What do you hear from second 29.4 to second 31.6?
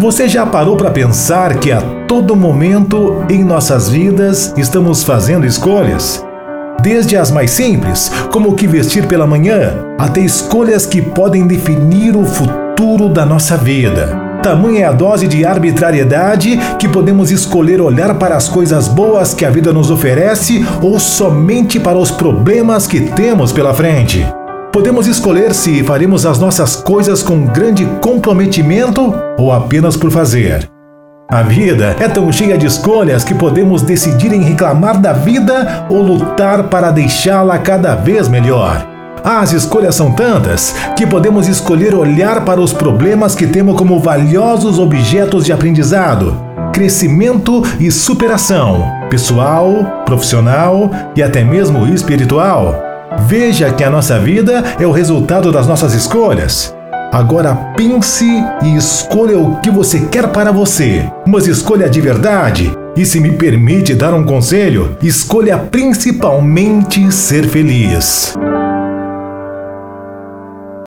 apenas por fazer. A